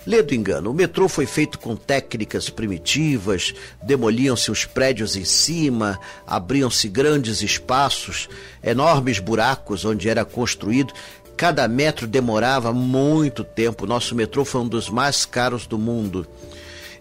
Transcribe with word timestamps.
Lê 0.06 0.24
do 0.24 0.34
engano, 0.34 0.72
o 0.72 0.74
metrô 0.74 1.08
foi 1.08 1.28
feito 1.28 1.60
com 1.60 1.76
técnicas 1.76 2.50
primitivas, 2.50 3.54
demoliam-se 3.84 4.50
os 4.50 4.66
prédios 4.66 5.16
em 5.16 5.24
cima, 5.24 6.00
abriam-se 6.26 6.90
grandes 6.90 7.44
espaços, 7.44 8.28
enormes 8.64 9.20
buracos 9.20 9.86
onde 9.86 10.10
era 10.10 10.26
construído. 10.26 10.92
Cada 11.38 11.68
metro 11.68 12.08
demorava 12.08 12.74
muito 12.74 13.44
tempo. 13.44 13.86
Nosso 13.86 14.16
metrô 14.16 14.44
foi 14.44 14.62
um 14.62 14.68
dos 14.68 14.90
mais 14.90 15.24
caros 15.24 15.68
do 15.68 15.78
mundo. 15.78 16.28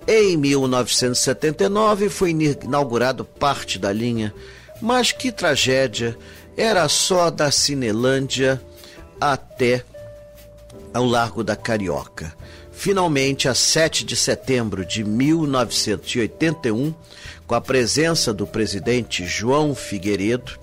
Em 0.07 0.37
1979 0.37 2.11
foi 2.11 2.31
inaugurado 2.31 3.25
parte 3.25 3.79
da 3.79 3.93
linha, 3.93 4.35
mas 4.81 5.13
que 5.13 5.33
tragédia! 5.33 6.17
Era 6.57 6.89
só 6.89 7.31
da 7.31 7.51
Cinelândia 7.51 8.61
até 9.21 9.85
ao 10.93 11.07
Largo 11.07 11.43
da 11.43 11.57
Carioca. 11.57 12.35
Finalmente, 12.81 13.47
a 13.47 13.55
7 13.55 14.07
de 14.07 14.17
setembro 14.17 14.87
de 14.87 15.05
1981, 15.05 16.95
com 17.47 17.55
a 17.55 17.61
presença 17.61 18.33
do 18.33 18.47
presidente 18.47 19.27
João 19.27 19.75
Figueiredo, 19.75 20.59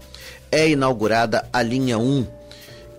é 0.51 0.67
inaugurada 0.67 1.47
a 1.53 1.61
linha 1.61 1.99
1, 1.99 2.25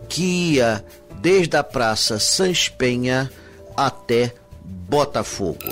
que 0.08 0.52
ia 0.52 0.84
desde 1.20 1.56
a 1.56 1.64
Praça 1.64 2.20
Sans 2.20 2.68
Penha 2.68 3.28
até 3.76 4.32
Botafogo. 4.62 5.66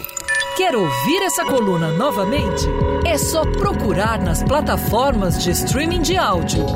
Quer 0.57 0.75
ouvir 0.75 1.23
essa 1.23 1.45
coluna 1.45 1.93
novamente? 1.93 2.65
É 3.07 3.17
só 3.17 3.43
procurar 3.53 4.21
nas 4.21 4.43
plataformas 4.43 5.41
de 5.41 5.53
streaming 5.53 6.03
de 6.03 6.17
áudio. 6.17 6.67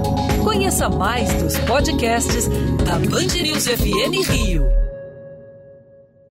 Conheça 0.44 0.88
mais 0.88 1.34
dos 1.42 1.58
podcasts 1.58 2.46
da 2.84 2.96
Band 2.96 3.42
News 3.42 3.66
FM 3.66 4.30
Rio. 4.30 4.89